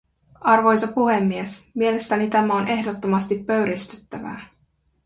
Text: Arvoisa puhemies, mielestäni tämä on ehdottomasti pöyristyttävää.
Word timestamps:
Arvoisa 0.41 0.87
puhemies, 0.87 1.71
mielestäni 1.75 2.29
tämä 2.29 2.53
on 2.53 2.67
ehdottomasti 2.67 3.43
pöyristyttävää. 3.43 4.41